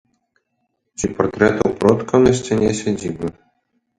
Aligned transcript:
Ці 1.01 1.05
партрэтаў 1.19 1.69
продкаў 1.83 2.19
на 2.25 2.31
сцяне 2.39 2.69
сядзібы. 2.81 3.27